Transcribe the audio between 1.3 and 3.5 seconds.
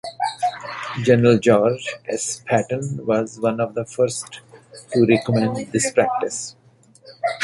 George S. Patton was